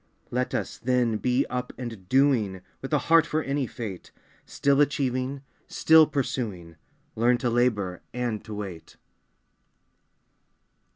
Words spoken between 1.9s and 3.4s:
doing, With a heart